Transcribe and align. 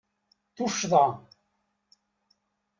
Tuccḍa! 0.55 1.05